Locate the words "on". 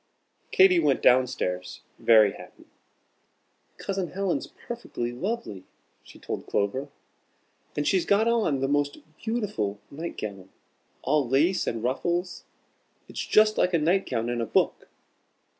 8.27-8.61